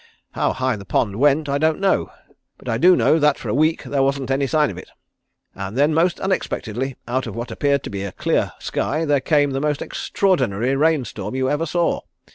[0.31, 2.11] How high the pond went I don't know,
[2.57, 4.89] but I do know that for a week there wasn't any sign of it,
[5.53, 9.51] and then most unexpectedly out of what appeared to be a clear sky there came
[9.51, 12.01] the most extraordinary rain storm you ever saw.